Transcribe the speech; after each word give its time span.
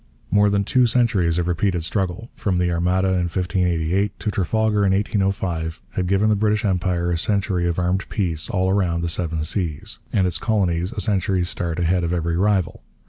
More 0.31 0.49
than 0.49 0.63
two 0.63 0.87
centuries 0.87 1.37
of 1.37 1.47
repeated 1.47 1.85
struggle, 1.85 2.31
from 2.35 2.57
the 2.57 2.71
Armada 2.71 3.09
in 3.09 3.29
1588 3.29 4.19
to 4.21 4.31
Trafalgar 4.31 4.83
in 4.83 4.93
1805, 4.93 5.79
had 5.91 6.07
given 6.07 6.29
the 6.29 6.35
British 6.35 6.65
Empire 6.65 7.11
a 7.11 7.17
century 7.19 7.67
of 7.67 7.77
armed 7.77 8.09
peace 8.09 8.49
all 8.49 8.73
round 8.73 9.03
the 9.03 9.09
Seven 9.09 9.43
Seas, 9.43 9.99
and 10.11 10.25
its 10.25 10.39
colonies 10.39 10.91
a 10.91 11.01
century's 11.01 11.49
start 11.49 11.77
ahead 11.77 12.03
of 12.03 12.13
every 12.13 12.35
rival. 12.35 12.81